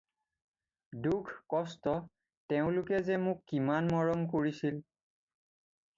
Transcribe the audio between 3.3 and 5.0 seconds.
কিমান মৰম কৰিছিল।